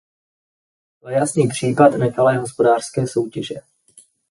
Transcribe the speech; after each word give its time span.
To 1.01 1.09
je 1.09 1.15
jasný 1.15 1.47
případ 1.47 1.89
nekalé 1.89 2.37
hospodářské 2.37 3.07
soutěže. 3.07 3.55